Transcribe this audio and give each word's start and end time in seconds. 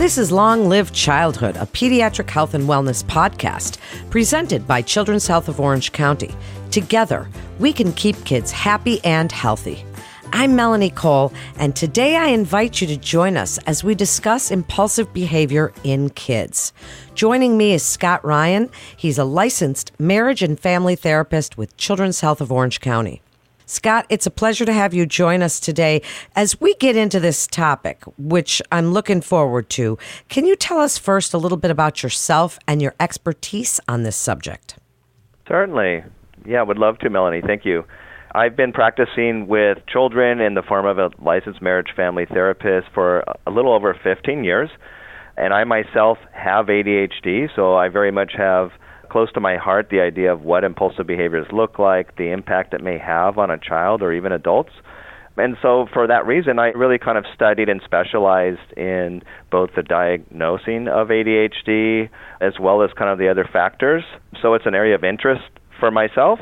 This 0.00 0.16
is 0.16 0.32
Long 0.32 0.66
Live 0.66 0.94
Childhood, 0.94 1.58
a 1.58 1.66
pediatric 1.66 2.30
health 2.30 2.54
and 2.54 2.66
wellness 2.66 3.04
podcast 3.04 3.76
presented 4.08 4.66
by 4.66 4.80
Children's 4.80 5.26
Health 5.26 5.46
of 5.46 5.60
Orange 5.60 5.92
County. 5.92 6.34
Together, 6.70 7.28
we 7.58 7.74
can 7.74 7.92
keep 7.92 8.16
kids 8.24 8.50
happy 8.50 9.04
and 9.04 9.30
healthy. 9.30 9.84
I'm 10.32 10.56
Melanie 10.56 10.88
Cole, 10.88 11.34
and 11.58 11.76
today 11.76 12.16
I 12.16 12.28
invite 12.28 12.80
you 12.80 12.86
to 12.86 12.96
join 12.96 13.36
us 13.36 13.58
as 13.66 13.84
we 13.84 13.94
discuss 13.94 14.50
impulsive 14.50 15.12
behavior 15.12 15.70
in 15.84 16.08
kids. 16.08 16.72
Joining 17.14 17.58
me 17.58 17.74
is 17.74 17.82
Scott 17.82 18.24
Ryan. 18.24 18.70
He's 18.96 19.18
a 19.18 19.24
licensed 19.24 19.92
marriage 19.98 20.42
and 20.42 20.58
family 20.58 20.96
therapist 20.96 21.58
with 21.58 21.76
Children's 21.76 22.22
Health 22.22 22.40
of 22.40 22.50
Orange 22.50 22.80
County. 22.80 23.20
Scott, 23.70 24.04
it's 24.08 24.26
a 24.26 24.32
pleasure 24.32 24.64
to 24.64 24.72
have 24.72 24.92
you 24.92 25.06
join 25.06 25.42
us 25.42 25.60
today 25.60 26.02
as 26.34 26.60
we 26.60 26.74
get 26.74 26.96
into 26.96 27.20
this 27.20 27.46
topic, 27.46 28.02
which 28.18 28.60
I'm 28.72 28.92
looking 28.92 29.20
forward 29.20 29.70
to. 29.70 29.96
Can 30.28 30.44
you 30.44 30.56
tell 30.56 30.80
us 30.80 30.98
first 30.98 31.32
a 31.32 31.38
little 31.38 31.56
bit 31.56 31.70
about 31.70 32.02
yourself 32.02 32.58
and 32.66 32.82
your 32.82 32.96
expertise 32.98 33.78
on 33.86 34.02
this 34.02 34.16
subject? 34.16 34.74
Certainly. 35.46 36.02
Yeah, 36.44 36.62
would 36.62 36.78
love 36.78 36.98
to, 36.98 37.10
Melanie. 37.10 37.42
Thank 37.46 37.64
you. 37.64 37.84
I've 38.34 38.56
been 38.56 38.72
practicing 38.72 39.46
with 39.46 39.78
children 39.86 40.40
in 40.40 40.54
the 40.54 40.62
form 40.62 40.84
of 40.84 40.98
a 40.98 41.10
licensed 41.22 41.62
marriage 41.62 41.92
family 41.94 42.26
therapist 42.26 42.88
for 42.92 43.22
a 43.46 43.52
little 43.52 43.72
over 43.72 43.96
15 44.02 44.42
years. 44.42 44.68
And 45.36 45.54
I 45.54 45.62
myself 45.62 46.18
have 46.32 46.66
ADHD, 46.66 47.54
so 47.54 47.76
I 47.76 47.88
very 47.88 48.10
much 48.10 48.32
have 48.36 48.72
close 49.10 49.30
to 49.32 49.40
my 49.40 49.56
heart 49.56 49.88
the 49.90 50.00
idea 50.00 50.32
of 50.32 50.42
what 50.42 50.64
impulsive 50.64 51.06
behaviors 51.06 51.46
look 51.52 51.78
like, 51.78 52.16
the 52.16 52.30
impact 52.30 52.72
it 52.74 52.82
may 52.82 52.98
have 52.98 53.38
on 53.38 53.50
a 53.50 53.58
child 53.58 54.02
or 54.02 54.12
even 54.12 54.32
adults. 54.32 54.72
And 55.36 55.56
so, 55.62 55.86
for 55.92 56.06
that 56.06 56.26
reason, 56.26 56.58
I 56.58 56.68
really 56.68 56.98
kind 56.98 57.16
of 57.16 57.24
studied 57.34 57.68
and 57.68 57.80
specialized 57.84 58.72
in 58.76 59.22
both 59.50 59.70
the 59.74 59.82
diagnosing 59.82 60.88
of 60.88 61.08
ADHD 61.08 62.10
as 62.40 62.54
well 62.60 62.82
as 62.82 62.90
kind 62.92 63.10
of 63.10 63.18
the 63.18 63.28
other 63.28 63.48
factors. 63.50 64.04
So, 64.42 64.54
it's 64.54 64.66
an 64.66 64.74
area 64.74 64.94
of 64.94 65.04
interest 65.04 65.44
for 65.78 65.90
myself 65.90 66.40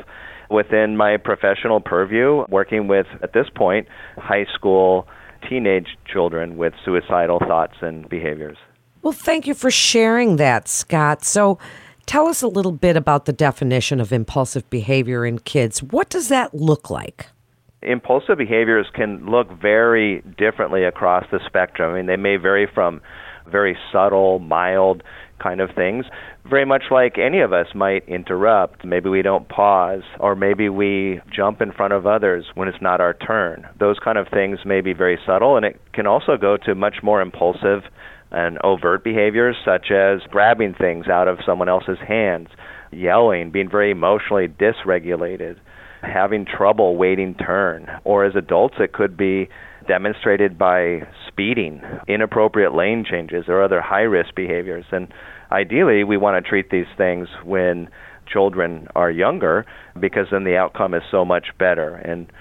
within 0.49 0.97
my 0.97 1.17
professional 1.17 1.79
purview, 1.79 2.45
working 2.49 2.87
with, 2.87 3.05
at 3.21 3.33
this 3.33 3.47
point, 3.55 3.87
high 4.17 4.45
school, 4.53 5.07
teenage 5.47 5.97
children 6.11 6.57
with 6.57 6.73
suicidal 6.83 7.39
thoughts 7.39 7.75
and 7.81 8.09
behaviors. 8.09 8.57
Well, 9.01 9.13
thank 9.13 9.47
you 9.47 9.53
for 9.53 9.71
sharing 9.71 10.35
that, 10.37 10.67
Scott. 10.67 11.23
So, 11.23 11.57
tell 12.09 12.27
us 12.27 12.41
a 12.41 12.47
little 12.47 12.71
bit 12.71 12.97
about 12.97 13.25
the 13.25 13.31
definition 13.31 13.99
of 13.99 14.11
impulsive 14.11 14.67
behavior 14.71 15.27
in 15.27 15.37
kids. 15.37 15.83
What 15.83 16.09
does 16.09 16.27
that 16.29 16.55
look 16.55 16.89
like? 16.89 17.27
Impulsive 17.83 18.39
behaviors 18.39 18.87
can 18.95 19.27
look 19.29 19.47
very 19.61 20.23
differently 20.35 20.83
across 20.83 21.23
the 21.31 21.39
spectrum. 21.45 21.93
I 21.93 21.97
mean, 21.97 22.07
they 22.07 22.15
may 22.15 22.37
vary 22.37 22.67
from 22.73 22.99
very 23.47 23.77
subtle, 23.91 24.39
mild 24.39 25.03
kind 25.39 25.61
of 25.61 25.69
things. 25.75 26.05
Very 26.49 26.65
much 26.65 26.85
like 26.89 27.19
any 27.19 27.41
of 27.41 27.53
us 27.53 27.67
might 27.75 28.09
interrupt. 28.09 28.83
Maybe 28.83 29.07
we 29.07 29.21
don't 29.21 29.47
pause, 29.47 30.01
or 30.19 30.35
maybe 30.35 30.67
we 30.67 31.21
jump 31.31 31.61
in 31.61 31.71
front 31.71 31.93
of 31.93 32.07
others 32.07 32.43
when 32.55 32.67
it's 32.67 32.81
not 32.81 32.99
our 32.99 33.13
turn. 33.13 33.67
Those 33.79 33.99
kind 34.03 34.17
of 34.17 34.27
things 34.33 34.57
may 34.65 34.81
be 34.81 34.93
very 34.93 35.19
subtle, 35.27 35.57
and 35.57 35.65
it 35.65 35.79
can 35.93 36.07
also 36.07 36.37
go 36.37 36.57
to 36.65 36.73
much 36.73 37.03
more 37.03 37.21
impulsive 37.21 37.83
and 38.31 38.57
overt 38.63 39.03
behaviors, 39.03 39.55
such 39.65 39.91
as 39.91 40.21
grabbing 40.29 40.73
things 40.73 41.07
out 41.07 41.27
of 41.27 41.39
someone 41.45 41.69
else's 41.69 41.97
hands, 42.07 42.47
yelling, 42.91 43.51
being 43.51 43.69
very 43.69 43.91
emotionally 43.91 44.47
dysregulated, 44.47 45.57
having 46.01 46.45
trouble 46.45 46.95
waiting 46.95 47.35
turn. 47.35 47.87
Or 48.03 48.25
as 48.25 48.35
adults, 48.35 48.75
it 48.79 48.93
could 48.93 49.17
be 49.17 49.49
demonstrated 49.87 50.57
by 50.57 51.01
speeding, 51.27 51.81
inappropriate 52.07 52.73
lane 52.73 53.03
changes, 53.09 53.45
or 53.47 53.63
other 53.63 53.81
high 53.81 54.01
risk 54.01 54.35
behaviors. 54.35 54.85
And 54.91 55.11
ideally, 55.51 56.03
we 56.03 56.17
want 56.17 56.43
to 56.43 56.47
treat 56.47 56.69
these 56.69 56.85
things 56.97 57.27
when 57.43 57.89
children 58.31 58.87
are 58.95 59.09
younger 59.09 59.65
because 59.99 60.27
then 60.31 60.43
the 60.43 60.55
outcome 60.55 60.93
is 60.93 61.01
so 61.09 61.25
much 61.25 61.47
better. 61.57 61.95
And 61.95 62.31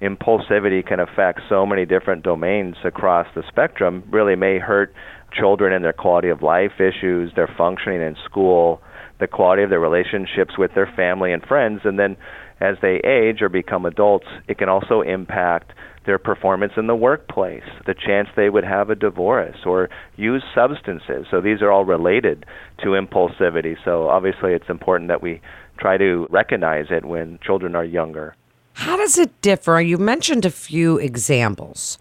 impulsivity 0.00 0.86
can 0.86 1.00
affect 1.00 1.40
so 1.48 1.66
many 1.66 1.84
different 1.84 2.22
domains 2.22 2.76
across 2.84 3.26
the 3.34 3.42
spectrum, 3.48 4.04
really 4.10 4.36
may 4.36 4.58
hurt 4.58 4.92
children 5.34 5.72
and 5.72 5.84
their 5.84 5.92
quality 5.92 6.28
of 6.28 6.42
life 6.42 6.80
issues, 6.80 7.32
their 7.34 7.52
functioning 7.58 8.00
in 8.00 8.16
school, 8.24 8.80
the 9.20 9.26
quality 9.26 9.62
of 9.62 9.70
their 9.70 9.80
relationships 9.80 10.56
with 10.58 10.74
their 10.74 10.90
family 10.96 11.32
and 11.32 11.42
friends, 11.44 11.80
and 11.84 11.98
then 11.98 12.16
as 12.60 12.76
they 12.80 13.00
age 13.04 13.42
or 13.42 13.48
become 13.48 13.84
adults, 13.84 14.26
it 14.48 14.58
can 14.58 14.68
also 14.68 15.00
impact 15.02 15.72
their 16.06 16.18
performance 16.18 16.72
in 16.76 16.86
the 16.86 16.94
workplace, 16.94 17.64
the 17.86 17.94
chance 17.94 18.28
they 18.36 18.50
would 18.50 18.64
have 18.64 18.90
a 18.90 18.94
divorce 18.94 19.56
or 19.64 19.88
use 20.16 20.42
substances. 20.54 21.26
So 21.30 21.40
these 21.40 21.62
are 21.62 21.70
all 21.70 21.84
related 21.84 22.44
to 22.82 22.88
impulsivity. 22.88 23.76
So 23.84 24.08
obviously 24.08 24.52
it's 24.52 24.68
important 24.68 25.08
that 25.08 25.22
we 25.22 25.40
try 25.78 25.96
to 25.96 26.26
recognize 26.30 26.86
it 26.90 27.04
when 27.04 27.38
children 27.42 27.74
are 27.74 27.84
younger. 27.84 28.34
How 28.74 28.96
does 28.96 29.18
it 29.18 29.40
differ? 29.40 29.80
You 29.80 29.98
mentioned 29.98 30.44
a 30.44 30.50
few 30.50 30.98
examples, 30.98 31.98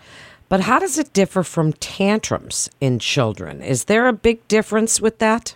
but 0.53 0.61
how 0.61 0.77
does 0.77 0.99
it 0.99 1.13
differ 1.13 1.41
from 1.41 1.73
tantrums 1.73 2.69
in 2.79 2.99
children? 2.99 3.59
Is 3.59 3.85
there 3.85 4.07
a 4.07 4.13
big 4.13 4.47
difference 4.47 5.01
with 5.01 5.17
that? 5.17 5.55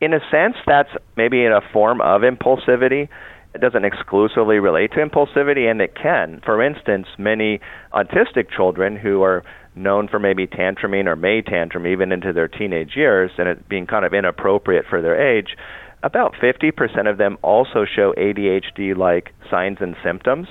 In 0.00 0.14
a 0.14 0.20
sense, 0.30 0.54
that's 0.68 0.90
maybe 1.16 1.44
in 1.44 1.50
a 1.50 1.60
form 1.72 2.00
of 2.00 2.20
impulsivity. 2.20 3.08
It 3.56 3.60
doesn't 3.60 3.84
exclusively 3.84 4.60
relate 4.60 4.92
to 4.92 5.04
impulsivity, 5.04 5.68
and 5.68 5.80
it 5.80 5.96
can. 6.00 6.42
For 6.44 6.62
instance, 6.62 7.08
many 7.18 7.58
autistic 7.92 8.48
children 8.54 8.94
who 8.94 9.20
are 9.24 9.42
known 9.74 10.06
for 10.06 10.20
maybe 10.20 10.46
tantruming 10.46 11.08
or 11.08 11.16
may 11.16 11.42
tantrum 11.42 11.84
even 11.84 12.12
into 12.12 12.32
their 12.32 12.46
teenage 12.46 12.94
years 12.94 13.32
and 13.38 13.48
it 13.48 13.68
being 13.68 13.88
kind 13.88 14.04
of 14.04 14.14
inappropriate 14.14 14.84
for 14.88 15.02
their 15.02 15.20
age, 15.20 15.56
about 16.04 16.34
50% 16.34 17.10
of 17.10 17.18
them 17.18 17.36
also 17.42 17.84
show 17.84 18.14
ADHD 18.16 18.96
like 18.96 19.34
signs 19.50 19.78
and 19.80 19.96
symptoms. 20.04 20.46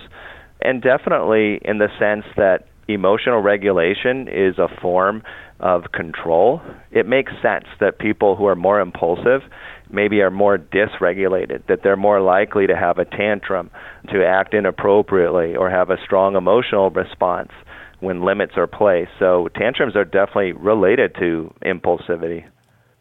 And 0.61 0.81
definitely 0.81 1.61
in 1.63 1.77
the 1.77 1.87
sense 1.97 2.25
that 2.35 2.67
emotional 2.87 3.41
regulation 3.41 4.27
is 4.27 4.57
a 4.57 4.67
form 4.81 5.23
of 5.59 5.91
control, 5.93 6.61
it 6.91 7.07
makes 7.07 7.31
sense 7.41 7.65
that 7.79 7.99
people 7.99 8.35
who 8.35 8.45
are 8.45 8.55
more 8.55 8.79
impulsive 8.79 9.41
maybe 9.89 10.21
are 10.21 10.31
more 10.31 10.57
dysregulated, 10.57 11.65
that 11.67 11.79
they're 11.83 11.95
more 11.95 12.19
likely 12.21 12.67
to 12.67 12.75
have 12.75 12.97
a 12.97 13.05
tantrum, 13.05 13.69
to 14.11 14.25
act 14.25 14.53
inappropriately, 14.53 15.55
or 15.55 15.69
have 15.69 15.89
a 15.89 15.97
strong 16.03 16.35
emotional 16.35 16.89
response 16.89 17.51
when 17.99 18.23
limits 18.23 18.53
are 18.57 18.67
placed. 18.67 19.11
So 19.19 19.47
tantrums 19.55 19.95
are 19.95 20.05
definitely 20.05 20.53
related 20.53 21.15
to 21.19 21.53
impulsivity. 21.63 22.45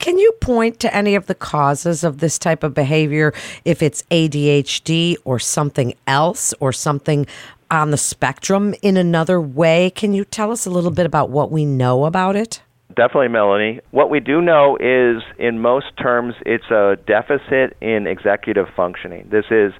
Can 0.04 0.18
you 0.18 0.32
point 0.32 0.80
to 0.80 0.94
any 0.94 1.14
of 1.14 1.28
the 1.28 1.34
causes 1.34 2.04
of 2.04 2.18
this 2.18 2.38
type 2.38 2.62
of 2.62 2.74
behavior, 2.74 3.32
if 3.64 3.82
it's 3.82 4.02
ADHD 4.10 5.16
or 5.24 5.38
something 5.38 5.94
else 6.06 6.52
or 6.60 6.74
something 6.74 7.26
on 7.70 7.90
the 7.90 7.96
spectrum 7.96 8.74
in 8.82 8.98
another 8.98 9.40
way? 9.40 9.88
Can 9.88 10.12
you 10.12 10.26
tell 10.26 10.52
us 10.52 10.66
a 10.66 10.70
little 10.70 10.90
bit 10.90 11.06
about 11.06 11.30
what 11.30 11.50
we 11.50 11.64
know 11.64 12.04
about 12.04 12.36
it? 12.36 12.60
Definitely, 12.94 13.28
Melanie. 13.28 13.80
What 13.92 14.10
we 14.10 14.20
do 14.20 14.42
know 14.42 14.76
is, 14.76 15.22
in 15.38 15.60
most 15.60 15.86
terms, 15.96 16.34
it's 16.44 16.70
a 16.70 16.98
deficit 17.06 17.74
in 17.80 18.06
executive 18.06 18.66
functioning. 18.76 19.26
This 19.30 19.46
is 19.50 19.72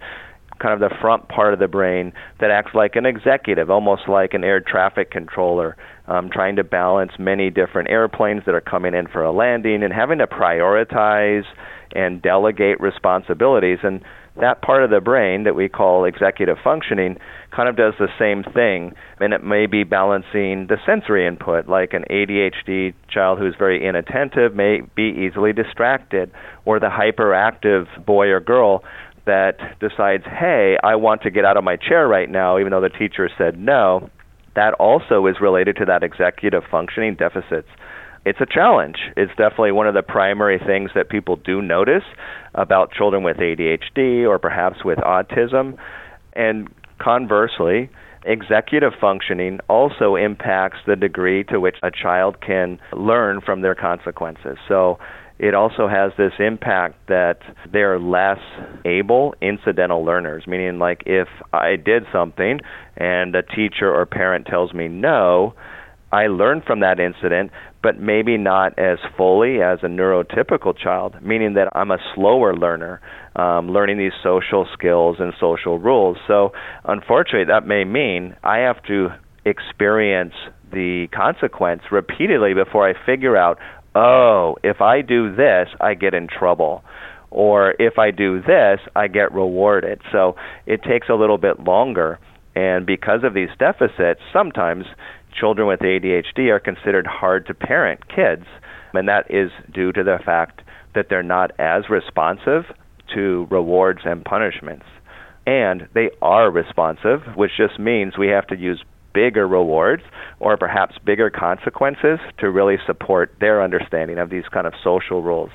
kind 0.60 0.75
of 0.75 0.81
the 0.81 0.94
front 1.00 1.28
part 1.28 1.53
of 1.53 1.60
the 1.60 1.69
brain 1.69 2.12
that 2.41 2.50
acts 2.50 2.75
like 2.75 2.97
an 2.97 3.06
executive, 3.06 3.70
almost 3.70 4.09
like 4.09 4.34
an 4.34 4.44
air 4.44 4.60
traffic 4.60 5.10
controller, 5.10 5.76
um, 6.06 6.31
trying 6.31 6.56
to 6.56 6.65
balance 6.65 7.12
many 7.19 7.50
different 7.50 7.91
airplanes 7.91 8.42
that 8.47 8.54
are 8.54 8.60
coming 8.60 8.94
in 8.94 9.06
for 9.09 9.22
a 9.22 9.32
landing 9.32 9.82
and 9.82 9.93
having 9.93 10.19
to 10.19 10.26
prioritize 10.26 11.44
and 11.94 12.20
delegate 12.22 12.81
responsibilities. 12.81 13.78
And 13.82 14.03
that 14.41 14.62
part 14.62 14.82
of 14.82 14.91
the 14.91 15.00
brain 15.00 15.44
that 15.44 15.54
we 15.54 15.69
call 15.69 16.04
executive 16.04 16.56
functioning 16.62 17.16
kind 17.54 17.69
of 17.69 17.76
does 17.76 17.94
the 17.98 18.09
same 18.19 18.43
thing 18.53 18.93
and 19.20 19.32
it 19.32 19.44
may 19.44 19.66
be 19.66 19.84
balancing 19.84 20.66
the 20.66 20.76
sensory 20.84 21.26
input 21.26 21.69
like 21.69 21.93
an 21.93 22.04
ADHD 22.10 22.94
child 23.09 23.38
who's 23.38 23.55
very 23.56 23.87
inattentive 23.87 24.55
may 24.55 24.81
be 24.96 25.14
easily 25.25 25.52
distracted 25.52 26.32
or 26.64 26.81
the 26.81 26.88
hyperactive 26.88 27.87
boy 28.05 28.26
or 28.26 28.40
girl 28.40 28.82
that 29.26 29.79
decides 29.81 30.25
hey 30.25 30.76
I 30.82 30.97
want 30.97 31.23
to 31.23 31.31
get 31.31 31.44
out 31.44 31.56
of 31.56 31.65
my 31.65 31.76
chair 31.76 32.06
right 32.06 32.29
now 32.29 32.59
even 32.59 32.71
though 32.71 32.81
the 32.81 32.88
teacher 32.88 33.29
said 33.37 33.59
no 33.59 34.11
that 34.55 34.75
also 34.75 35.26
is 35.26 35.37
related 35.41 35.76
to 35.76 35.85
that 35.87 36.03
executive 36.03 36.62
functioning 36.71 37.15
deficits 37.15 37.69
it's 38.25 38.41
a 38.41 38.47
challenge. 38.47 38.97
It's 39.17 39.32
definitely 39.37 39.73
one 39.73 39.87
of 39.87 39.94
the 39.94 40.03
primary 40.03 40.59
things 40.59 40.91
that 40.94 41.11
people 41.11 41.37
do 41.37 41.61
notice 41.61 42.05
about 42.55 42.93
children 42.93 43.23
with 43.23 43.37
ADHD 43.37 44.26
or 44.26 44.38
perhaps 44.38 44.82
with 44.85 44.99
autism. 44.99 45.76
And 46.32 46.69
conversely, 46.99 47.91
executive 48.25 48.93
functioning 48.99 49.61
also 49.69 50.17
impacts 50.17 50.79
the 50.87 50.97
degree 50.97 51.44
to 51.44 51.61
which 51.61 51.76
a 51.82 51.91
child 51.91 52.41
can 52.41 52.79
learn 52.94 53.43
from 53.43 53.61
their 53.61 53.75
consequences. 53.75 54.56
So 54.69 54.99
it 55.38 55.54
also 55.54 55.88
has 55.88 56.12
this 56.16 56.32
impact 56.38 57.08
that 57.08 57.38
they're 57.72 57.98
less 57.98 58.38
able 58.84 59.34
incidental 59.40 60.04
learners, 60.04 60.44
meaning 60.46 60.78
like 60.78 61.02
if 61.06 61.28
I 61.52 61.76
did 61.76 62.04
something 62.12 62.60
and 62.96 63.34
a 63.34 63.42
teacher 63.42 63.92
or 63.92 64.06
parent 64.06 64.46
tells 64.46 64.72
me 64.72 64.88
no, 64.88 65.54
I 66.12 66.28
learned 66.28 66.62
from 66.64 66.81
that 66.81 67.00
incident, 67.00 67.50
but 67.82 67.98
maybe 67.98 68.38
not 68.38 68.78
as 68.78 68.98
fully 69.16 69.60
as 69.60 69.81
a 69.82 69.86
neurotypical 69.86 70.78
child, 70.78 71.16
meaning 71.20 71.54
that 71.54 71.69
I'm 71.75 71.90
a 71.90 71.98
slower 72.14 72.54
learner, 72.54 73.00
um, 73.34 73.69
learning 73.69 73.98
these 73.98 74.12
social 74.22 74.69
skills 74.72 75.16
and 75.19 75.32
social 75.40 75.80
rules. 75.80 76.16
So, 76.28 76.52
unfortunately, 76.84 77.52
that 77.52 77.66
may 77.66 77.82
mean 77.82 78.37
I 78.44 78.58
have 78.58 78.80
to 78.84 79.08
experience 79.44 80.34
the 80.72 81.08
consequence 81.12 81.82
repeatedly 81.90 82.54
before 82.54 82.88
I 82.88 82.94
figure 83.04 83.37
out, 83.37 83.58
oh, 83.94 84.56
if 84.62 84.81
I 84.81 85.02
do 85.02 85.35
this, 85.35 85.69
I 85.81 85.94
get 85.94 86.14
in 86.14 86.29
trouble. 86.29 86.82
Or 87.31 87.75
if 87.79 87.99
I 87.99 88.11
do 88.11 88.41
this, 88.41 88.81
I 88.94 89.08
get 89.08 89.32
rewarded. 89.32 90.00
So 90.12 90.37
it 90.67 90.82
takes 90.82 91.08
a 91.08 91.14
little 91.14 91.38
bit 91.38 91.61
longer. 91.61 92.19
And 92.55 92.87
because 92.87 93.25
of 93.25 93.35
these 93.35 93.49
deficits, 93.58 94.20
sometimes 94.32 94.85
children 95.38 95.67
with 95.67 95.81
ADHD 95.81 96.50
are 96.50 96.61
considered 96.61 97.06
hard 97.06 97.46
to 97.46 97.55
parent 97.55 98.08
kids. 98.08 98.44
And 98.93 99.08
that 99.08 99.26
is 99.31 99.50
due 99.73 99.93
to 99.93 100.05
the 100.05 100.19
fact 100.25 100.62
that 100.94 101.06
they're 101.11 101.25
not 101.25 101.50
as 101.58 101.90
responsive 101.90 102.64
to 103.14 103.49
rewards 103.50 104.00
and 104.05 104.25
punishments. 104.25 104.87
And 105.47 105.88
they 105.94 106.11
are 106.23 106.50
responsive, 106.50 107.20
which 107.35 107.50
just 107.56 107.79
means 107.79 108.17
we 108.17 108.29
have 108.29 108.47
to 108.47 108.56
use 108.56 108.82
bigger 109.14 109.49
rewards 109.49 110.02
or 110.40 110.58
perhaps 110.58 110.99
bigger 110.99 111.31
consequences 111.31 112.19
to 112.38 112.50
really 112.50 112.76
support 112.84 113.34
their 113.40 113.62
understanding 113.62 114.19
of 114.19 114.28
these 114.28 114.44
kind 114.50 114.66
of 114.66 114.75
social 114.82 115.22
rules. 115.22 115.50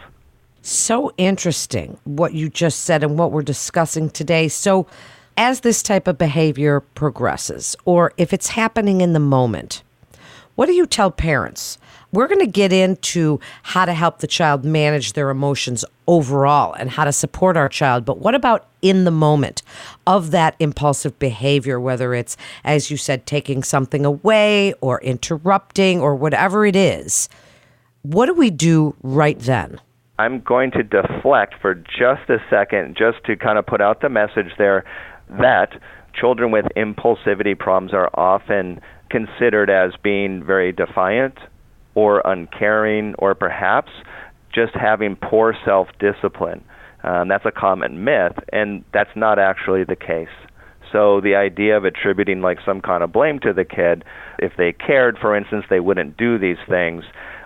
So 0.62 1.14
interesting 1.18 2.00
what 2.06 2.34
you 2.34 2.50
just 2.50 2.82
said 2.82 3.04
and 3.04 3.18
what 3.18 3.32
we're 3.32 3.44
discussing 3.44 4.10
today. 4.10 4.48
So, 4.48 4.88
as 5.38 5.62
this 5.62 5.82
type 5.82 6.08
of 6.08 6.18
behavior 6.18 6.82
progresses, 6.82 7.76
or 7.86 8.12
if 8.18 8.34
it's 8.34 8.50
happening 8.50 9.00
in 9.00 9.14
the 9.14 9.22
moment, 9.22 9.84
what 10.56 10.66
do 10.66 10.74
you 10.74 10.86
tell 10.86 11.12
parents? 11.12 11.78
We're 12.12 12.28
going 12.28 12.42
to 12.42 12.52
get 12.52 12.74
into 12.74 13.40
how 13.64 13.86
to 13.86 13.94
help 13.94 14.20
the 14.20 14.28
child 14.28 14.66
manage 14.66 15.14
their 15.14 15.30
emotions 15.30 15.86
overall 16.08 16.74
and 16.74 16.90
how 16.90 17.06
to 17.06 17.14
support 17.14 17.56
our 17.56 17.70
child. 17.70 18.04
But 18.04 18.18
what 18.18 18.36
about 18.36 18.68
in 18.82 19.04
the 19.04 19.12
moment 19.12 19.62
of 20.08 20.32
that 20.32 20.56
impulsive 20.60 21.18
behavior, 21.20 21.80
whether 21.80 22.14
it's, 22.14 22.38
as 22.64 22.90
you 22.90 22.98
said, 22.98 23.26
taking 23.26 23.64
something 23.64 24.06
away 24.06 24.74
or 24.82 25.02
interrupting 25.02 26.02
or 26.02 26.16
whatever 26.16 26.66
it 26.66 26.76
is? 26.76 27.30
What 28.02 28.28
do 28.28 28.34
we 28.34 28.50
do 28.50 28.96
right 29.04 29.40
then? 29.40 29.80
I'm 30.18 30.42
going 30.42 30.72
to 30.72 30.84
deflect 30.84 31.56
for 31.62 31.76
just 31.76 32.30
a 32.30 32.40
second, 32.50 32.98
just 32.98 33.24
to 33.26 33.36
kind 33.36 33.58
of 33.58 33.66
put 33.66 33.82
out 33.82 34.02
the 34.02 34.10
message 34.10 34.52
there 34.58 34.84
that 35.30 35.80
children 36.14 36.52
with 36.52 36.66
impulsivity 36.76 37.58
problems 37.58 37.94
are 37.94 38.10
often 38.14 38.82
considered 39.10 39.70
as 39.70 39.94
being 40.02 40.44
very 40.44 40.72
defiant 40.72 41.38
or 41.96 42.22
uncaring 42.26 43.16
or 43.18 43.36
perhaps 43.36 43.92
just 44.54 44.74
having 44.74 45.16
poor 45.16 45.56
self 45.66 45.88
discipline. 46.00 46.64
Um, 47.04 47.28
that's 47.28 47.46
a 47.46 47.52
common 47.52 48.04
myth, 48.04 48.34
and 48.52 48.84
that's 48.94 49.10
not 49.16 49.40
actually 49.40 49.84
the 49.84 49.96
case. 49.96 50.28
So 50.92 51.22
the 51.22 51.36
idea 51.36 51.78
of 51.78 51.86
attributing 51.86 52.42
like 52.42 52.58
some 52.66 52.82
kind 52.82 53.04
of 53.04 53.12
blame 53.12 53.40
to 53.42 53.54
the 53.54 53.66
kid, 53.66 54.04
if 54.40 54.54
they 54.58 54.74
cared, 54.74 55.18
for 55.20 55.36
instance, 55.36 55.66
they 55.70 55.80
wouldn't 55.80 56.18
do 56.18 56.38
these 56.40 56.58
things. 56.68 57.04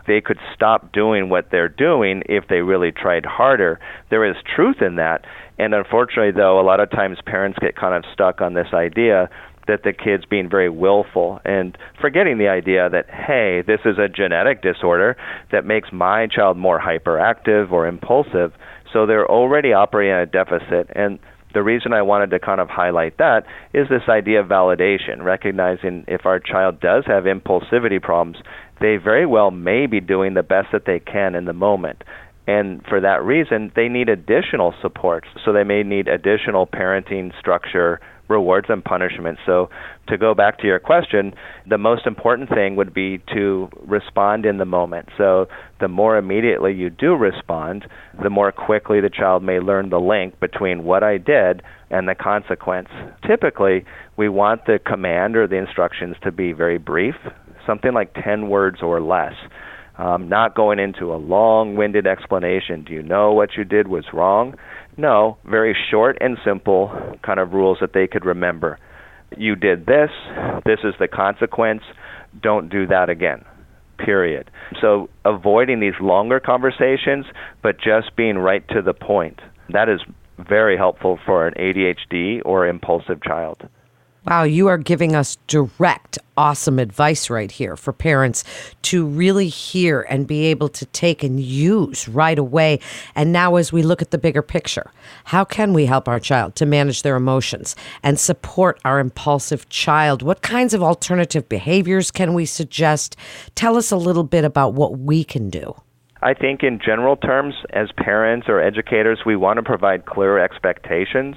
They 0.08 0.22
could 0.22 0.40
stop 0.54 0.92
doing 0.92 1.30
what 1.30 1.50
they're 1.52 1.70
doing 1.70 2.24
if 2.28 2.48
they 2.50 2.62
really 2.62 2.92
tried 2.92 3.26
harder. 3.26 3.80
There 4.10 4.26
is 4.26 4.36
truth 4.56 4.82
in 4.82 4.96
that. 4.96 5.26
And 5.58 5.74
unfortunately, 5.74 6.32
though, 6.32 6.60
a 6.60 6.66
lot 6.66 6.80
of 6.80 6.90
times 6.90 7.20
parents 7.26 7.60
get 7.60 7.76
kind 7.76 7.94
of 7.94 8.10
stuck 8.14 8.42
on 8.42 8.54
this 8.54 8.68
idea 8.74 9.30
that 9.68 9.84
the 9.84 9.94
kid's 9.94 10.26
being 10.26 10.50
very 10.50 10.70
willful 10.70 11.40
and 11.46 11.78
forgetting 12.02 12.38
the 12.38 12.50
idea 12.50 12.90
that, 12.90 13.10
hey, 13.10 13.64
this 13.66 13.80
is 13.86 13.98
a 13.98 14.10
genetic 14.10 14.62
disorder 14.62 15.16
that 15.52 15.66
makes 15.66 15.90
my 15.94 16.28
child 16.28 16.58
more 16.58 16.80
hyperactive 16.80 17.72
or 17.72 17.88
impulsive. 17.88 18.52
So 18.94 19.06
they're 19.06 19.30
already 19.30 19.74
operating 19.74 20.14
at 20.14 20.22
a 20.22 20.26
deficit. 20.28 20.90
And 20.96 21.20
the 21.54 21.64
reason 21.64 21.94
I 21.94 22.02
wanted 22.02 22.32
to 22.32 22.40
kind 22.40 22.62
of 22.62 22.70
highlight 22.70 23.18
that 23.18 23.46
is 23.74 23.88
this 23.90 24.08
idea 24.08 24.40
of 24.42 24.48
validation, 24.48 25.24
recognizing 25.24 26.06
if 26.08 26.26
our 26.26 26.40
child 26.40 26.80
does 26.80 27.04
have 27.06 27.24
impulsivity 27.24 28.02
problems, 28.02 28.38
they 28.80 28.98
very 28.98 29.26
well 29.26 29.52
may 29.52 29.86
be 29.86 30.00
doing 30.00 30.34
the 30.34 30.44
best 30.44 30.70
that 30.72 30.86
they 30.86 31.00
can 31.00 31.36
in 31.36 31.46
the 31.46 31.54
moment. 31.54 32.04
And 32.48 32.82
for 32.90 33.00
that 33.00 33.24
reason, 33.24 33.72
they 33.76 33.88
need 33.88 34.10
additional 34.10 34.74
supports. 34.82 35.28
So 35.46 35.54
they 35.54 35.64
may 35.64 35.84
need 35.84 36.08
additional 36.08 36.68
parenting 36.68 37.32
structure, 37.40 38.02
rewards 38.34 38.68
and 38.70 38.84
punishments. 38.84 39.40
So, 39.46 39.70
to 40.10 40.18
go 40.18 40.34
back 40.34 40.60
to 40.60 40.68
your 40.68 40.80
question, 40.80 41.34
the 41.70 41.78
most 41.78 42.06
important 42.06 42.50
thing 42.50 42.76
would 42.76 42.94
be 42.94 43.22
to 43.34 43.70
respond 43.88 44.46
in 44.46 44.58
the 44.58 44.66
moment. 44.66 45.08
So, 45.18 45.48
the 45.80 45.88
more 45.88 46.18
immediately 46.18 46.74
you 46.74 46.90
do 46.90 47.14
respond, 47.16 47.86
the 48.22 48.30
more 48.30 48.52
quickly 48.52 49.00
the 49.00 49.10
child 49.10 49.44
may 49.44 49.60
learn 49.60 49.90
the 49.90 50.00
link 50.00 50.40
between 50.40 50.84
what 50.84 51.04
I 51.04 51.18
did 51.18 51.62
and 51.90 52.08
the 52.08 52.16
consequence. 52.16 52.90
Typically, 53.26 53.86
we 54.18 54.28
want 54.28 54.66
the 54.66 54.80
command 54.86 55.38
or 55.38 55.48
the 55.48 55.58
instructions 55.58 56.16
to 56.24 56.32
be 56.32 56.52
very 56.52 56.78
brief, 56.78 57.16
something 57.66 57.94
like 57.94 58.14
10 58.24 58.50
words 58.50 58.80
or 58.82 59.00
less. 59.00 59.34
Um, 59.96 60.28
not 60.28 60.56
going 60.56 60.80
into 60.80 61.14
a 61.14 61.18
long 61.18 61.76
winded 61.76 62.08
explanation. 62.08 62.84
Do 62.84 62.94
you 62.94 63.04
know 63.04 63.32
what 63.34 63.50
you 63.56 63.64
did 63.64 63.88
was 63.88 64.06
wrong? 64.12 64.56
No, 64.98 65.38
very 65.46 65.76
short 65.90 66.18
and 66.22 66.38
simple 66.46 67.18
kind 67.24 67.40
of 67.40 67.54
rules 67.54 67.80
that 67.82 67.94
they 67.94 68.08
could 68.08 68.26
remember. 68.26 68.78
You 69.38 69.56
did 69.56 69.86
this, 69.86 70.12
this 70.66 70.80
is 70.84 70.94
the 71.00 71.08
consequence, 71.08 71.82
don't 72.42 72.70
do 72.70 72.88
that 72.88 73.10
again. 73.10 73.44
Period. 73.98 74.50
So 74.82 75.10
avoiding 75.26 75.80
these 75.80 76.00
longer 76.00 76.40
conversations, 76.40 77.26
but 77.62 77.80
just 77.80 78.16
being 78.16 78.38
right 78.38 78.68
to 78.70 78.82
the 78.82 78.94
point. 78.94 79.40
That 79.70 79.90
is 79.90 80.02
very 80.38 80.78
helpful 80.78 81.20
for 81.26 81.48
an 81.48 81.54
ADHD 81.56 82.42
or 82.44 82.68
impulsive 82.68 83.22
child. 83.24 83.68
Wow, 84.26 84.44
you 84.44 84.68
are 84.68 84.78
giving 84.78 85.18
us 85.18 85.36
direct, 85.48 86.18
awesome 86.38 86.80
advice 86.80 87.30
right 87.30 87.52
here 87.52 87.76
for 87.76 87.92
parents 87.92 88.46
to 88.84 89.06
really 89.06 89.50
hear 89.50 90.06
and 90.10 90.26
be 90.26 90.46
able 90.46 90.70
to 90.70 90.86
take 90.88 91.24
and 91.24 91.42
use 91.42 92.08
right 92.08 92.40
away. 92.40 92.80
And 93.16 93.34
now, 93.34 93.58
as 93.58 93.74
we 93.74 93.84
look 93.84 94.02
at 94.02 94.12
the 94.12 94.18
bigger 94.18 94.42
picture, 94.42 94.90
how 95.26 95.44
can 95.44 95.74
we 95.74 95.88
help 95.88 96.08
our 96.08 96.22
child 96.22 96.56
to 96.56 96.66
manage 96.66 97.02
their 97.02 97.18
emotions 97.18 97.76
and 98.02 98.18
support 98.18 98.80
our 98.86 99.00
impulsive 99.00 99.68
child? 99.68 100.22
What 100.22 100.42
kinds 100.42 100.74
of 100.74 100.82
alternative 100.82 101.50
behaviors 101.50 102.10
can 102.10 102.34
we 102.34 102.46
suggest? 102.46 103.18
Tell 103.56 103.76
us 103.76 103.92
a 103.92 103.98
little 103.98 104.24
bit 104.24 104.46
about 104.46 104.74
what 104.74 105.00
we 105.00 105.26
can 105.26 105.50
do. 105.50 105.76
I 106.22 106.34
think, 106.34 106.64
in 106.64 106.80
general 106.80 107.18
terms, 107.18 107.56
as 107.72 107.90
parents 107.98 108.48
or 108.48 108.62
educators, 108.62 109.20
we 109.26 109.36
want 109.36 109.58
to 109.58 109.64
provide 109.64 110.06
clear 110.06 110.40
expectations 110.40 111.36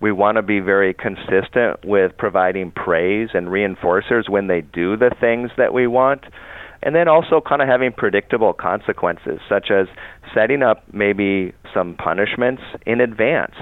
we 0.00 0.12
want 0.12 0.36
to 0.36 0.42
be 0.42 0.60
very 0.60 0.94
consistent 0.94 1.84
with 1.84 2.16
providing 2.18 2.70
praise 2.70 3.30
and 3.34 3.48
reinforcers 3.48 4.28
when 4.28 4.46
they 4.48 4.60
do 4.60 4.96
the 4.96 5.10
things 5.20 5.50
that 5.56 5.72
we 5.72 5.86
want. 5.86 6.24
And 6.82 6.94
then 6.94 7.08
also 7.08 7.40
kind 7.40 7.62
of 7.62 7.68
having 7.68 7.92
predictable 7.92 8.52
consequences, 8.52 9.40
such 9.48 9.70
as 9.70 9.86
setting 10.34 10.62
up 10.62 10.84
maybe 10.92 11.54
some 11.72 11.96
punishments 11.96 12.62
in 12.84 13.00
advance. 13.00 13.54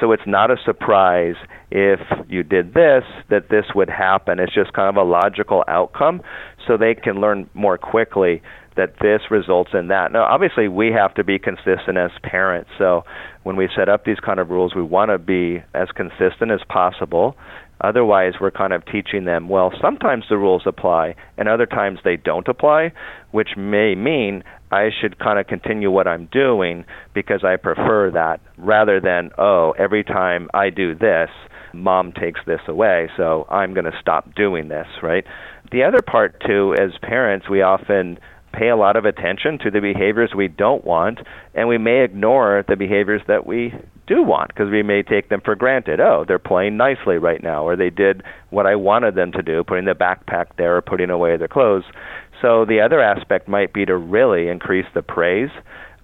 So 0.00 0.10
it's 0.10 0.26
not 0.26 0.50
a 0.50 0.56
surprise 0.64 1.36
if 1.70 2.00
you 2.28 2.42
did 2.42 2.74
this 2.74 3.04
that 3.30 3.50
this 3.50 3.66
would 3.76 3.88
happen. 3.88 4.40
It's 4.40 4.52
just 4.52 4.72
kind 4.72 4.88
of 4.88 4.96
a 4.96 5.08
logical 5.08 5.62
outcome 5.68 6.22
so 6.66 6.76
they 6.76 6.94
can 6.94 7.20
learn 7.20 7.48
more 7.54 7.78
quickly 7.78 8.42
that 8.76 8.94
this 9.00 9.22
results 9.30 9.70
in 9.74 9.88
that. 9.88 10.12
Now, 10.12 10.24
obviously, 10.24 10.68
we 10.68 10.92
have 10.92 11.14
to 11.14 11.24
be 11.24 11.38
consistent 11.38 11.96
as 11.96 12.10
parents. 12.22 12.70
So 12.78 13.02
when 13.42 13.56
we 13.56 13.68
set 13.76 13.88
up 13.88 14.04
these 14.04 14.20
kind 14.20 14.38
of 14.38 14.50
rules, 14.50 14.74
we 14.74 14.82
want 14.82 15.10
to 15.10 15.18
be 15.18 15.62
as 15.74 15.88
consistent 15.94 16.50
as 16.50 16.60
possible. 16.68 17.36
Otherwise, 17.80 18.34
we're 18.40 18.50
kind 18.50 18.72
of 18.72 18.84
teaching 18.86 19.24
them, 19.24 19.48
well, 19.48 19.72
sometimes 19.80 20.24
the 20.30 20.36
rules 20.38 20.62
apply 20.66 21.14
and 21.36 21.48
other 21.48 21.66
times 21.66 21.98
they 22.04 22.16
don't 22.16 22.48
apply, 22.48 22.92
which 23.32 23.50
may 23.56 23.94
mean 23.94 24.42
I 24.72 24.88
should 24.98 25.18
kind 25.18 25.38
of 25.38 25.46
continue 25.46 25.90
what 25.90 26.08
I'm 26.08 26.28
doing 26.32 26.84
because 27.14 27.44
I 27.44 27.56
prefer 27.56 28.10
that 28.12 28.40
rather 28.56 29.00
than, 29.00 29.30
oh, 29.38 29.74
every 29.78 30.04
time 30.04 30.48
I 30.54 30.70
do 30.70 30.94
this, 30.94 31.28
mom 31.74 32.12
takes 32.12 32.40
this 32.46 32.60
away, 32.66 33.08
so 33.16 33.46
I'm 33.50 33.74
going 33.74 33.84
to 33.84 33.98
stop 34.00 34.34
doing 34.34 34.68
this, 34.68 34.86
right? 35.02 35.24
The 35.70 35.84
other 35.84 36.00
part, 36.00 36.42
too, 36.46 36.74
as 36.80 36.90
parents, 37.02 37.48
we 37.50 37.60
often 37.60 38.18
pay 38.56 38.68
a 38.68 38.76
lot 38.76 38.96
of 38.96 39.04
attention 39.04 39.58
to 39.58 39.70
the 39.70 39.80
behaviors 39.80 40.32
we 40.34 40.48
don't 40.48 40.84
want, 40.84 41.18
and 41.54 41.68
we 41.68 41.78
may 41.78 42.02
ignore 42.02 42.64
the 42.66 42.76
behaviors 42.76 43.20
that 43.28 43.46
we 43.46 43.74
do 44.06 44.22
want 44.22 44.48
because 44.48 44.70
we 44.70 44.82
may 44.82 45.02
take 45.02 45.28
them 45.28 45.42
for 45.44 45.54
granted. 45.54 46.00
Oh, 46.00 46.24
they're 46.26 46.38
playing 46.38 46.76
nicely 46.76 47.18
right 47.18 47.42
now, 47.42 47.66
or 47.66 47.76
they 47.76 47.90
did 47.90 48.22
what 48.50 48.66
I 48.66 48.76
wanted 48.76 49.14
them 49.14 49.32
to 49.32 49.42
do, 49.42 49.62
putting 49.62 49.84
the 49.84 49.92
backpack 49.92 50.56
there 50.56 50.76
or 50.76 50.82
putting 50.82 51.10
away 51.10 51.36
their 51.36 51.48
clothes. 51.48 51.84
So 52.40 52.64
the 52.64 52.80
other 52.80 53.00
aspect 53.00 53.48
might 53.48 53.72
be 53.72 53.84
to 53.84 53.96
really 53.96 54.48
increase 54.48 54.86
the 54.94 55.02
praise 55.02 55.50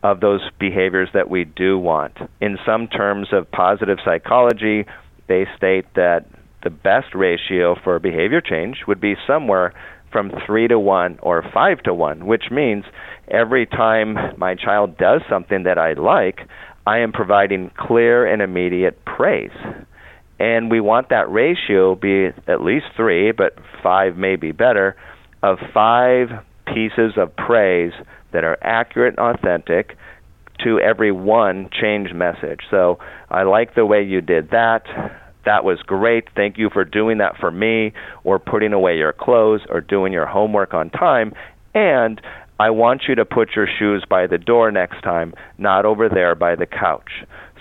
of 0.02 0.20
those 0.20 0.40
behaviors 0.58 1.08
that 1.14 1.30
we 1.30 1.44
do 1.44 1.78
want. 1.78 2.16
In 2.40 2.58
some 2.66 2.88
terms 2.88 3.28
of 3.32 3.50
positive 3.50 3.98
psychology, 4.04 4.84
they 5.28 5.46
state 5.56 5.86
that 5.94 6.26
the 6.64 6.70
best 6.70 7.14
ratio 7.14 7.76
for 7.82 7.98
behavior 7.98 8.40
change 8.40 8.78
would 8.86 9.00
be 9.00 9.14
somewhere 9.26 9.72
from 10.12 10.30
3 10.46 10.68
to 10.68 10.78
1 10.78 11.18
or 11.22 11.42
5 11.52 11.82
to 11.84 11.94
1, 11.94 12.26
which 12.26 12.44
means 12.50 12.84
every 13.28 13.66
time 13.66 14.16
my 14.38 14.54
child 14.54 14.98
does 14.98 15.22
something 15.28 15.64
that 15.64 15.78
I 15.78 15.94
like, 15.94 16.40
I 16.86 16.98
am 16.98 17.12
providing 17.12 17.70
clear 17.76 18.26
and 18.26 18.42
immediate 18.42 19.04
praise. 19.04 19.50
And 20.38 20.70
we 20.70 20.80
want 20.80 21.08
that 21.10 21.30
ratio 21.30 21.94
be 21.94 22.26
at 22.48 22.60
least 22.60 22.86
3, 22.96 23.32
but 23.32 23.56
5 23.82 24.16
may 24.16 24.36
be 24.36 24.52
better, 24.52 24.96
of 25.42 25.58
5 25.72 26.28
pieces 26.66 27.12
of 27.16 27.34
praise 27.36 27.92
that 28.32 28.44
are 28.44 28.58
accurate 28.62 29.14
and 29.18 29.34
authentic 29.34 29.96
to 30.64 30.78
every 30.80 31.12
one 31.12 31.68
change 31.80 32.12
message. 32.12 32.60
So 32.70 32.98
I 33.30 33.42
like 33.42 33.74
the 33.74 33.86
way 33.86 34.02
you 34.02 34.20
did 34.20 34.50
that. 34.50 34.82
That 35.44 35.64
was 35.64 35.78
great. 35.82 36.28
Thank 36.36 36.58
you 36.58 36.70
for 36.70 36.84
doing 36.84 37.18
that 37.18 37.36
for 37.38 37.50
me, 37.50 37.92
or 38.24 38.38
putting 38.38 38.72
away 38.72 38.96
your 38.96 39.12
clothes, 39.12 39.60
or 39.68 39.80
doing 39.80 40.12
your 40.12 40.26
homework 40.26 40.74
on 40.74 40.90
time. 40.90 41.32
And 41.74 42.20
I 42.60 42.70
want 42.70 43.02
you 43.08 43.14
to 43.16 43.24
put 43.24 43.56
your 43.56 43.66
shoes 43.78 44.04
by 44.08 44.26
the 44.26 44.38
door 44.38 44.70
next 44.70 45.02
time, 45.02 45.34
not 45.58 45.84
over 45.84 46.08
there 46.08 46.34
by 46.34 46.54
the 46.54 46.66
couch. 46.66 47.10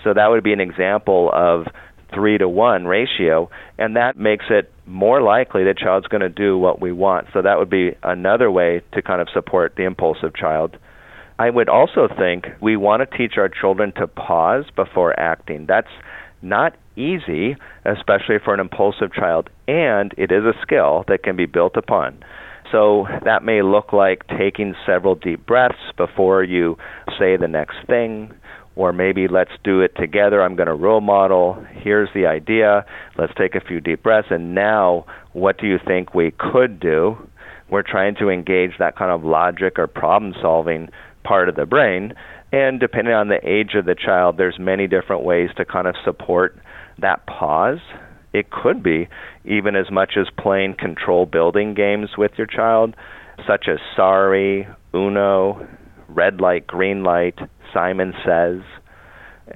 So 0.04 0.14
that 0.14 0.28
would 0.28 0.44
be 0.44 0.52
an 0.52 0.60
example 0.60 1.30
of 1.32 1.66
three 2.14 2.38
to 2.38 2.48
one 2.48 2.86
ratio, 2.86 3.50
and 3.78 3.96
that 3.96 4.16
makes 4.16 4.44
it 4.50 4.70
more 4.86 5.22
likely 5.22 5.64
the 5.64 5.74
child's 5.74 6.06
going 6.06 6.20
to 6.20 6.28
do 6.28 6.58
what 6.58 6.80
we 6.80 6.92
want. 6.92 7.28
So 7.32 7.42
that 7.42 7.58
would 7.58 7.70
be 7.70 7.96
another 8.02 8.50
way 8.50 8.82
to 8.92 9.02
kind 9.02 9.20
of 9.20 9.28
support 9.32 9.74
the 9.76 9.84
impulsive 9.84 10.34
child. 10.34 10.76
I 11.38 11.50
would 11.50 11.68
also 11.68 12.08
think 12.16 12.46
we 12.60 12.76
want 12.76 13.08
to 13.08 13.18
teach 13.18 13.38
our 13.38 13.48
children 13.48 13.92
to 13.92 14.06
pause 14.06 14.66
before 14.76 15.18
acting. 15.18 15.66
That's 15.66 15.88
not 16.42 16.76
easy, 16.96 17.56
especially 17.84 18.36
for 18.44 18.54
an 18.54 18.60
impulsive 18.60 19.12
child, 19.12 19.48
and 19.68 20.12
it 20.18 20.30
is 20.30 20.44
a 20.44 20.54
skill 20.62 21.04
that 21.08 21.22
can 21.22 21.36
be 21.36 21.46
built 21.46 21.76
upon. 21.76 22.22
So 22.70 23.06
that 23.24 23.44
may 23.44 23.62
look 23.62 23.92
like 23.92 24.26
taking 24.38 24.74
several 24.86 25.14
deep 25.14 25.46
breaths 25.46 25.92
before 25.96 26.42
you 26.42 26.76
say 27.18 27.36
the 27.36 27.48
next 27.48 27.76
thing, 27.86 28.32
or 28.76 28.92
maybe 28.92 29.28
let's 29.28 29.50
do 29.62 29.80
it 29.80 29.94
together. 29.96 30.42
I'm 30.42 30.56
going 30.56 30.68
to 30.68 30.74
role 30.74 31.02
model. 31.02 31.64
Here's 31.72 32.08
the 32.14 32.26
idea. 32.26 32.86
Let's 33.18 33.34
take 33.36 33.54
a 33.54 33.60
few 33.60 33.80
deep 33.80 34.02
breaths. 34.02 34.28
And 34.30 34.54
now, 34.54 35.04
what 35.32 35.58
do 35.58 35.66
you 35.66 35.78
think 35.86 36.14
we 36.14 36.32
could 36.38 36.80
do? 36.80 37.16
We're 37.68 37.82
trying 37.82 38.16
to 38.16 38.30
engage 38.30 38.72
that 38.78 38.96
kind 38.96 39.10
of 39.10 39.24
logic 39.24 39.78
or 39.78 39.86
problem 39.86 40.34
solving 40.40 40.88
part 41.24 41.50
of 41.50 41.56
the 41.56 41.66
brain. 41.66 42.14
And 42.52 42.78
depending 42.78 43.14
on 43.14 43.28
the 43.28 43.40
age 43.42 43.74
of 43.74 43.86
the 43.86 43.94
child, 43.94 44.36
there's 44.36 44.58
many 44.58 44.86
different 44.86 45.24
ways 45.24 45.48
to 45.56 45.64
kind 45.64 45.86
of 45.86 45.94
support 46.04 46.54
that 46.98 47.26
pause. 47.26 47.80
It 48.34 48.50
could 48.50 48.82
be 48.82 49.08
even 49.44 49.74
as 49.74 49.90
much 49.90 50.12
as 50.18 50.26
playing 50.38 50.76
control 50.78 51.24
building 51.24 51.72
games 51.74 52.10
with 52.16 52.32
your 52.36 52.46
child, 52.46 52.94
such 53.46 53.66
as 53.68 53.78
Sorry, 53.96 54.68
Uno, 54.94 55.66
Red 56.08 56.40
Light, 56.40 56.66
Green 56.66 57.02
Light, 57.02 57.38
Simon 57.72 58.12
Says. 58.24 58.60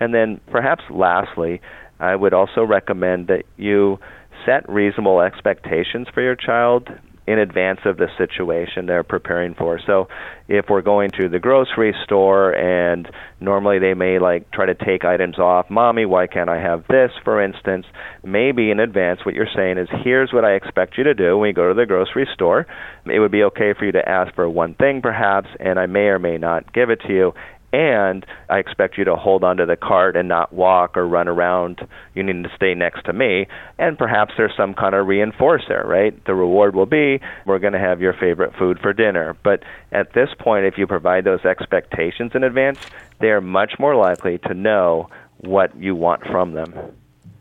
And 0.00 0.14
then 0.14 0.40
perhaps 0.50 0.82
lastly, 0.90 1.60
I 2.00 2.16
would 2.16 2.32
also 2.32 2.62
recommend 2.62 3.28
that 3.28 3.44
you 3.58 3.98
set 4.46 4.68
reasonable 4.68 5.20
expectations 5.20 6.08
for 6.12 6.22
your 6.22 6.36
child 6.36 6.88
in 7.26 7.38
advance 7.38 7.80
of 7.84 7.96
the 7.96 8.06
situation 8.16 8.86
they're 8.86 9.02
preparing 9.02 9.54
for. 9.54 9.80
So 9.84 10.08
if 10.48 10.66
we're 10.68 10.82
going 10.82 11.10
to 11.18 11.28
the 11.28 11.40
grocery 11.40 11.94
store 12.04 12.52
and 12.52 13.08
normally 13.40 13.78
they 13.80 13.94
may 13.94 14.18
like 14.18 14.50
try 14.52 14.66
to 14.66 14.74
take 14.74 15.04
items 15.04 15.38
off, 15.38 15.68
mommy, 15.68 16.06
why 16.06 16.28
can't 16.28 16.48
I 16.48 16.60
have 16.60 16.84
this, 16.88 17.10
for 17.24 17.42
instance, 17.42 17.86
maybe 18.22 18.70
in 18.70 18.78
advance 18.78 19.20
what 19.24 19.34
you're 19.34 19.48
saying 19.54 19.78
is 19.78 19.88
here's 20.04 20.32
what 20.32 20.44
I 20.44 20.52
expect 20.52 20.96
you 20.98 21.04
to 21.04 21.14
do 21.14 21.36
when 21.36 21.48
you 21.48 21.54
go 21.54 21.68
to 21.68 21.74
the 21.74 21.86
grocery 21.86 22.28
store. 22.32 22.66
It 23.06 23.18
would 23.18 23.32
be 23.32 23.42
okay 23.44 23.74
for 23.76 23.84
you 23.84 23.92
to 23.92 24.08
ask 24.08 24.34
for 24.34 24.48
one 24.48 24.74
thing 24.74 25.02
perhaps 25.02 25.48
and 25.58 25.78
I 25.78 25.86
may 25.86 26.06
or 26.06 26.18
may 26.18 26.38
not 26.38 26.72
give 26.72 26.90
it 26.90 27.00
to 27.06 27.12
you 27.12 27.32
and 27.76 28.24
I 28.48 28.56
expect 28.56 28.96
you 28.96 29.04
to 29.04 29.16
hold 29.16 29.44
onto 29.44 29.66
the 29.66 29.76
cart 29.76 30.16
and 30.16 30.26
not 30.26 30.50
walk 30.50 30.96
or 30.96 31.06
run 31.06 31.28
around. 31.28 31.86
You 32.14 32.22
need 32.22 32.42
to 32.44 32.50
stay 32.56 32.72
next 32.72 33.04
to 33.04 33.12
me. 33.12 33.48
And 33.78 33.98
perhaps 33.98 34.32
there's 34.38 34.56
some 34.56 34.72
kind 34.72 34.94
of 34.94 35.06
reinforcer, 35.06 35.84
right? 35.84 36.24
The 36.24 36.34
reward 36.34 36.74
will 36.74 36.86
be 36.86 37.20
we're 37.44 37.58
going 37.58 37.74
to 37.74 37.78
have 37.78 38.00
your 38.00 38.14
favorite 38.14 38.54
food 38.58 38.78
for 38.80 38.94
dinner. 38.94 39.36
But 39.44 39.62
at 39.92 40.14
this 40.14 40.30
point, 40.38 40.64
if 40.64 40.78
you 40.78 40.86
provide 40.86 41.24
those 41.24 41.44
expectations 41.44 42.32
in 42.34 42.44
advance, 42.44 42.78
they're 43.20 43.42
much 43.42 43.74
more 43.78 43.94
likely 43.94 44.38
to 44.38 44.54
know 44.54 45.10
what 45.40 45.76
you 45.76 45.94
want 45.94 46.24
from 46.24 46.52
them. 46.52 46.72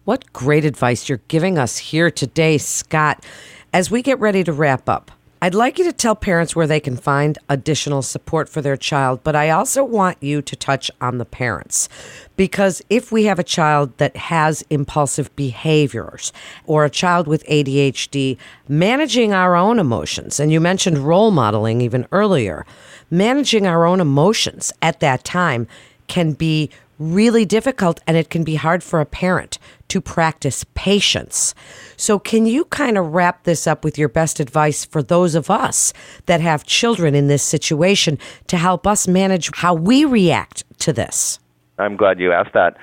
What 0.04 0.34
great 0.34 0.66
advice 0.66 1.08
you're 1.08 1.22
giving 1.30 1.58
us 1.58 1.78
here 1.78 2.12
today, 2.12 2.58
Scott. 2.58 3.26
As 3.72 3.90
we 3.90 4.02
get 4.02 4.20
ready 4.20 4.44
to 4.44 4.52
wrap 4.52 4.90
up, 4.90 5.12
I'd 5.46 5.54
like 5.54 5.78
you 5.78 5.86
to 5.86 5.94
tell 5.94 6.16
parents 6.16 6.56
where 6.56 6.66
they 6.66 6.80
can 6.80 6.98
find 6.98 7.38
additional 7.50 8.02
support 8.02 8.50
for 8.50 8.64
their 8.64 8.76
child, 8.76 9.20
but 9.24 9.36
I 9.36 9.52
also 9.52 9.84
want 9.84 10.18
you 10.20 10.42
to 10.42 10.56
touch 10.56 10.90
on 11.00 11.20
the 11.20 11.24
parents. 11.24 11.88
Because 12.36 12.82
if 12.90 13.12
we 13.12 13.26
have 13.26 13.38
a 13.38 13.44
child 13.44 13.96
that 14.00 14.18
has 14.18 14.64
impulsive 14.72 15.36
behaviors 15.36 16.34
or 16.66 16.84
a 16.84 16.90
child 16.90 17.28
with 17.28 17.46
ADHD, 17.46 18.40
managing 18.68 19.34
our 19.34 19.56
own 19.56 19.78
emotions, 19.78 20.40
and 20.40 20.52
you 20.52 20.60
mentioned 20.60 20.98
role 20.98 21.30
modeling 21.30 21.80
even 21.80 22.08
earlier, 22.12 22.66
managing 23.12 23.68
our 23.68 23.86
own 23.86 24.02
emotions 24.02 24.74
at 24.82 25.00
that 25.02 25.24
time 25.24 25.68
can 26.08 26.32
be 26.32 26.72
really 27.00 27.46
difficult 27.46 28.00
and 28.08 28.18
it 28.18 28.30
can 28.30 28.44
be 28.44 28.56
hard 28.56 28.84
for 28.84 29.02
a 29.02 29.06
parent 29.06 29.58
to 29.90 30.02
practice 30.02 30.66
patience. 30.74 31.54
So, 31.98 32.20
can 32.20 32.46
you 32.46 32.66
kind 32.66 32.98
of 32.98 33.14
wrap 33.14 33.44
this 33.44 33.68
up 33.68 33.84
with 33.84 33.98
your 33.98 34.10
best 34.10 34.40
advice 34.40 34.86
for 34.86 35.04
those 35.04 35.36
of 35.36 35.50
us 35.50 35.94
that 36.26 36.42
have 36.42 36.66
children 36.66 37.16
in 37.16 37.28
this 37.28 37.44
situation 37.44 38.18
to 38.48 38.58
help 38.58 38.88
us 38.88 39.08
manage 39.08 39.50
how 39.56 39.74
we 39.74 40.06
react 40.06 40.64
to 40.80 40.94
this? 40.94 41.40
I'm 41.78 41.96
glad 41.96 42.20
you 42.20 42.32
asked 42.32 42.54
that. 42.54 42.78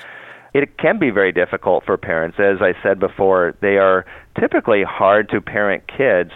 It 0.55 0.77
can 0.77 0.99
be 0.99 1.11
very 1.11 1.33
difficult 1.33 1.85
for 1.85 1.97
parents. 1.97 2.39
As 2.39 2.59
I 2.61 2.75
said 2.83 3.01
before, 3.01 3.55
they 3.61 3.79
are 3.79 4.05
typically 4.39 4.83
hard 4.83 5.29
to 5.31 5.41
parent 5.41 5.85
kids 5.89 6.31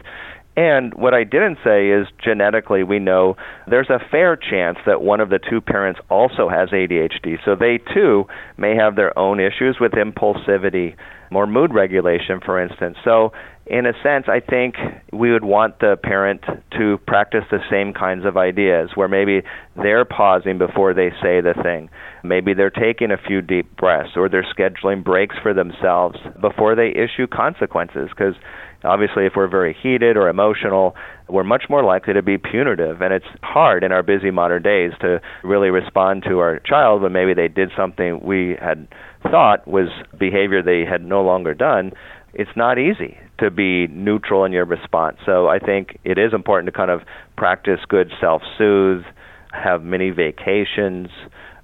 and 0.56 0.94
what 0.94 1.12
I 1.12 1.24
didn't 1.24 1.58
say 1.62 1.90
is 1.90 2.06
genetically, 2.24 2.82
we 2.82 2.98
know 2.98 3.36
there's 3.68 3.90
a 3.90 4.00
fair 4.10 4.36
chance 4.36 4.78
that 4.86 5.02
one 5.02 5.20
of 5.20 5.28
the 5.28 5.38
two 5.38 5.60
parents 5.60 6.00
also 6.08 6.48
has 6.48 6.70
ADHD. 6.70 7.36
So 7.44 7.54
they 7.54 7.78
too 7.92 8.24
may 8.56 8.74
have 8.74 8.96
their 8.96 9.16
own 9.18 9.38
issues 9.38 9.76
with 9.78 9.92
impulsivity 9.92 10.96
or 11.30 11.46
mood 11.46 11.74
regulation, 11.74 12.40
for 12.44 12.60
instance. 12.60 12.96
So, 13.04 13.32
in 13.66 13.84
a 13.84 13.92
sense, 14.00 14.26
I 14.28 14.38
think 14.38 14.76
we 15.12 15.32
would 15.32 15.44
want 15.44 15.80
the 15.80 15.96
parent 16.00 16.42
to 16.78 16.98
practice 17.04 17.42
the 17.50 17.58
same 17.68 17.92
kinds 17.92 18.24
of 18.24 18.36
ideas 18.36 18.90
where 18.94 19.08
maybe 19.08 19.42
they're 19.74 20.04
pausing 20.04 20.56
before 20.56 20.94
they 20.94 21.10
say 21.20 21.40
the 21.40 21.54
thing. 21.64 21.90
Maybe 22.22 22.54
they're 22.54 22.70
taking 22.70 23.10
a 23.10 23.16
few 23.16 23.42
deep 23.42 23.76
breaths 23.76 24.10
or 24.14 24.28
they're 24.28 24.46
scheduling 24.56 25.02
breaks 25.02 25.34
for 25.42 25.52
themselves 25.52 26.16
before 26.40 26.76
they 26.76 26.90
issue 26.90 27.26
consequences 27.26 28.08
because 28.10 28.36
Obviously, 28.86 29.26
if 29.26 29.32
we're 29.36 29.48
very 29.48 29.76
heated 29.82 30.16
or 30.16 30.28
emotional, 30.28 30.94
we're 31.28 31.44
much 31.44 31.64
more 31.68 31.82
likely 31.82 32.14
to 32.14 32.22
be 32.22 32.38
punitive. 32.38 33.02
And 33.02 33.12
it's 33.12 33.26
hard 33.42 33.84
in 33.84 33.92
our 33.92 34.02
busy 34.02 34.30
modern 34.30 34.62
days 34.62 34.92
to 35.00 35.20
really 35.42 35.70
respond 35.70 36.24
to 36.28 36.38
our 36.38 36.60
child 36.60 37.02
when 37.02 37.12
maybe 37.12 37.34
they 37.34 37.48
did 37.48 37.70
something 37.76 38.20
we 38.24 38.56
had 38.60 38.86
thought 39.22 39.66
was 39.66 39.88
behavior 40.18 40.62
they 40.62 40.84
had 40.88 41.04
no 41.04 41.22
longer 41.22 41.54
done. 41.54 41.92
It's 42.32 42.50
not 42.54 42.78
easy 42.78 43.16
to 43.38 43.50
be 43.50 43.86
neutral 43.88 44.44
in 44.44 44.52
your 44.52 44.64
response. 44.64 45.16
So 45.26 45.48
I 45.48 45.58
think 45.58 45.98
it 46.04 46.18
is 46.18 46.32
important 46.32 46.72
to 46.72 46.76
kind 46.76 46.90
of 46.90 47.00
practice 47.36 47.80
good 47.88 48.12
self 48.20 48.42
soothe, 48.56 49.04
have 49.52 49.82
many 49.82 50.10
vacations, 50.10 51.08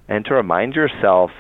and 0.08 0.24
to 0.24 0.34
remind 0.34 0.74
yourself 0.74 1.30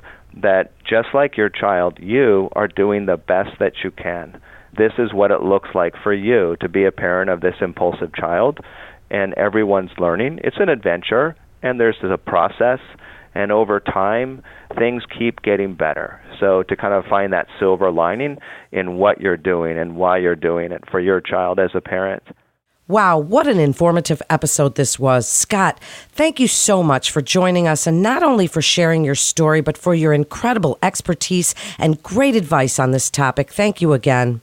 that 0.42 0.72
just 0.88 1.08
like 1.12 1.36
your 1.36 1.48
child, 1.48 1.98
you 2.00 2.48
are 2.52 2.68
doing 2.68 3.06
the 3.06 3.16
best 3.16 3.50
that 3.58 3.72
you 3.82 3.90
can 3.90 4.40
this 4.76 4.92
is 4.98 5.12
what 5.12 5.30
it 5.30 5.42
looks 5.42 5.70
like 5.74 5.94
for 6.02 6.12
you 6.12 6.56
to 6.60 6.68
be 6.68 6.84
a 6.84 6.92
parent 6.92 7.30
of 7.30 7.40
this 7.40 7.56
impulsive 7.60 8.14
child 8.14 8.60
and 9.10 9.34
everyone's 9.34 9.90
learning 9.98 10.38
it's 10.42 10.56
an 10.58 10.68
adventure 10.68 11.36
and 11.62 11.78
there's 11.78 11.96
a 12.02 12.18
process 12.18 12.80
and 13.34 13.50
over 13.50 13.80
time 13.80 14.42
things 14.78 15.02
keep 15.18 15.42
getting 15.42 15.74
better 15.74 16.20
so 16.40 16.62
to 16.64 16.76
kind 16.76 16.94
of 16.94 17.04
find 17.04 17.32
that 17.32 17.46
silver 17.58 17.90
lining 17.90 18.38
in 18.72 18.96
what 18.96 19.20
you're 19.20 19.36
doing 19.36 19.78
and 19.78 19.96
why 19.96 20.18
you're 20.18 20.36
doing 20.36 20.72
it 20.72 20.82
for 20.90 21.00
your 21.00 21.20
child 21.20 21.58
as 21.58 21.70
a 21.74 21.80
parent 21.80 22.22
Wow, 22.88 23.16
what 23.16 23.46
an 23.46 23.60
informative 23.60 24.20
episode 24.28 24.74
this 24.74 24.98
was. 24.98 25.26
Scott, 25.26 25.78
thank 26.10 26.40
you 26.40 26.48
so 26.48 26.82
much 26.82 27.10
for 27.12 27.22
joining 27.22 27.68
us 27.68 27.86
and 27.86 28.02
not 28.02 28.24
only 28.24 28.48
for 28.48 28.60
sharing 28.60 29.04
your 29.04 29.14
story, 29.14 29.60
but 29.60 29.78
for 29.78 29.94
your 29.94 30.12
incredible 30.12 30.78
expertise 30.82 31.54
and 31.78 32.02
great 32.02 32.34
advice 32.34 32.80
on 32.80 32.90
this 32.90 33.08
topic. 33.08 33.50
Thank 33.50 33.80
you 33.80 33.92
again. 33.92 34.40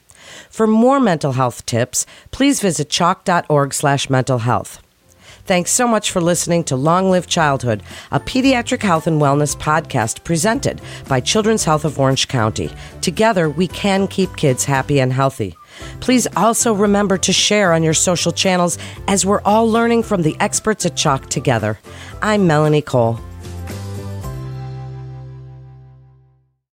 For 0.49 0.67
more 0.67 0.99
mental 0.99 1.33
health 1.33 1.65
tips, 1.65 2.05
please 2.31 2.61
visit 2.61 2.89
choc.org 2.89 3.73
slash 3.73 4.09
mental 4.09 4.39
health. 4.39 4.81
Thanks 5.45 5.71
so 5.71 5.87
much 5.87 6.11
for 6.11 6.21
listening 6.21 6.63
to 6.65 6.75
Long 6.75 7.09
Live 7.09 7.25
Childhood, 7.25 7.81
a 8.11 8.19
pediatric 8.19 8.83
health 8.83 9.07
and 9.07 9.19
wellness 9.19 9.57
podcast 9.57 10.23
presented 10.23 10.79
by 11.07 11.21
Children's 11.21 11.63
Health 11.63 11.85
of 11.85 11.99
Orange 11.99 12.27
County. 12.27 12.69
Together, 13.01 13.49
we 13.49 13.67
can 13.67 14.07
keep 14.07 14.37
kids 14.37 14.65
happy 14.65 14.99
and 14.99 15.11
healthy. 15.11 15.55
Please 16.01 16.27
also 16.37 16.73
remember 16.73 17.17
to 17.17 17.33
share 17.33 17.73
on 17.73 17.81
your 17.81 17.95
social 17.95 18.31
channels 18.31 18.77
as 19.07 19.25
we're 19.25 19.41
all 19.41 19.67
learning 19.67 20.03
from 20.03 20.21
the 20.21 20.37
experts 20.39 20.85
at 20.85 20.95
CHOC 20.95 21.29
together. 21.29 21.79
I'm 22.21 22.45
Melanie 22.45 22.83
Cole. 22.83 23.19